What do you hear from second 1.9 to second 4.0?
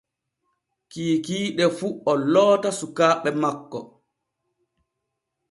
o loota sukaaɓe makko.